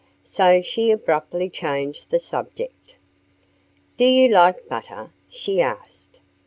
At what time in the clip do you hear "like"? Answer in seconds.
4.29-4.67